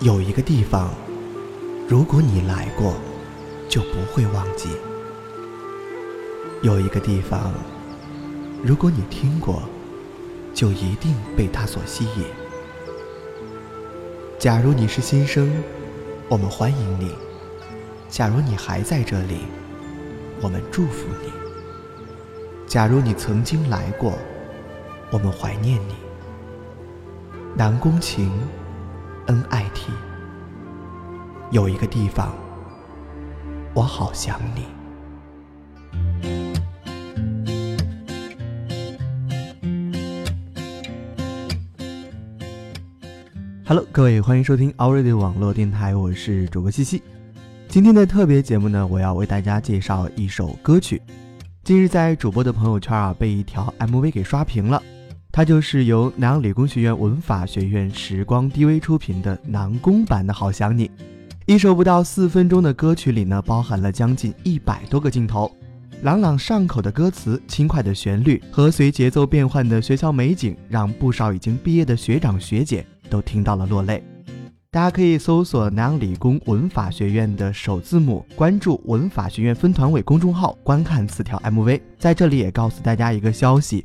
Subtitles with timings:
[0.00, 0.90] 有一个地方，
[1.88, 2.94] 如果你来过，
[3.68, 4.68] 就不会忘记；
[6.62, 7.52] 有一个地方，
[8.62, 9.62] 如果你听过，
[10.54, 12.24] 就一定被它所吸引。
[14.38, 15.50] 假如你是新生，
[16.28, 17.08] 我们欢迎你；
[18.08, 19.40] 假如你还在这里，
[20.40, 21.30] 我们祝福你；
[22.68, 24.16] 假如你曾经来过，
[25.10, 26.07] 我们怀念你。
[27.58, 28.30] 南宫情
[29.26, 29.90] ，N.I.T。
[31.50, 32.32] 有一个地方，
[33.74, 34.62] 我好想你。
[43.66, 47.02] Hello，各位，欢迎收听 Already 网络电台，我是主播西西。
[47.66, 51.02] 今天的特别节目呢，我要为大家介绍一首歌曲。
[51.64, 54.80] 近日在主播的朋友圈啊，被一条 MV 给刷屏了。
[55.38, 60.88] 它就是由南阳理工学院文法学院时光 DV 出品的南宫版的《好想你》，
[61.46, 65.48] 一首不到四分钟的歌曲里呢，包含了将近一百多个镜头，
[66.02, 74.02] 朗朗上口的歌词、轻快的旋律和随节奏变换的学校美景，让不少已经毕业的学长学姐都听到了落泪。
[74.72, 81.80] 大家可以搜索南阳理工文法学院的首字母，关注文法学院分团委公众号，观看此条 MV。
[81.96, 83.84] 在这里也告诉大家一个消息。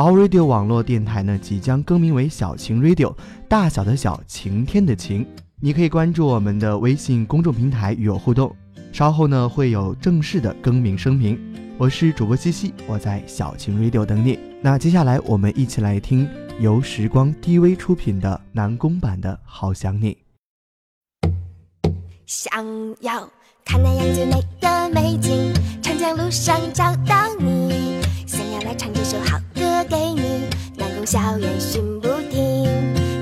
[0.00, 3.14] 小 Radio 网络电台呢，即将更名为小晴 Radio，
[3.46, 5.26] 大小的小晴天的晴。
[5.60, 8.56] 你可以关注我们的微信公众平台与我互动。
[8.94, 11.38] 稍后呢，会有正式的更名声明。
[11.76, 14.38] 我是主播西西，我在小晴 Radio 等你。
[14.62, 16.26] 那接下来我们一起来听
[16.58, 20.16] 由时光 DV 出品的南宫版的《好想你》。
[22.24, 22.50] 想
[23.02, 23.28] 要
[23.66, 27.19] 看那样最美的美景，长江路上找到
[31.10, 32.62] 校园寻不停。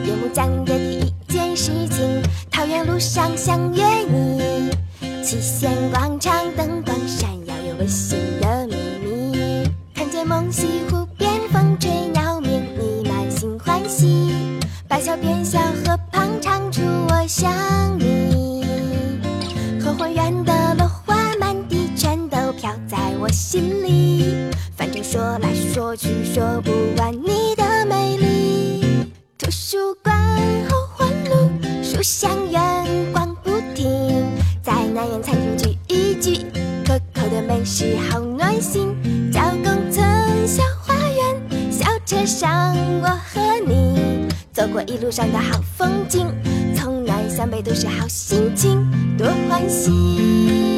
[0.05, 4.71] 夜幕降临第一件事情，桃园路上相约你。
[5.25, 9.67] 七仙广场灯光闪耀，有温馨的秘密。
[9.95, 14.29] 看见梦溪湖边风吹鸟鸣，你满心欢喜。
[14.87, 17.51] 白桥边小河旁唱出我想
[17.99, 18.67] 你。
[19.83, 24.51] 后花园的落花满地，全都飘在我心里。
[24.77, 27.48] 反正说来说去说不完你，
[29.71, 30.17] 树冠
[30.71, 31.51] 后环路，
[31.83, 34.25] 书香远光不停，
[34.63, 36.47] 在南苑餐厅聚一聚，
[36.87, 38.97] 可口的美食好暖心。
[39.31, 40.03] 教工村
[40.49, 46.27] 小花园，小车上我和你，走过一路上的好风景，
[46.75, 50.78] 从南向北都是好心情，多欢喜。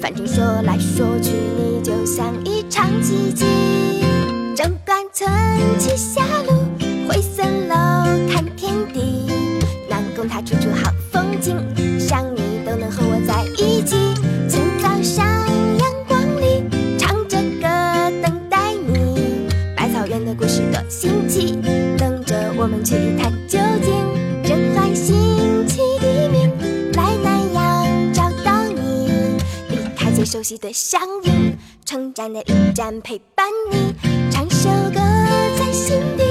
[0.00, 3.44] 反正说来说去，你就像一场奇迹。
[4.54, 5.30] 正关村
[5.78, 6.22] 七下
[30.40, 33.94] 熟悉的乡音，成长的驿站陪伴你，
[34.30, 34.94] 唱首歌
[35.58, 36.24] 在心底，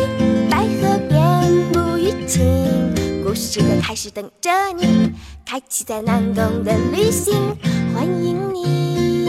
[0.50, 2.92] 百合边不雨晴，
[3.24, 5.12] 故事的开始等着你，
[5.46, 7.56] 开启在南宫的旅行，
[7.94, 9.28] 欢迎你，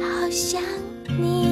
[0.00, 0.62] 好想
[1.18, 1.49] 你。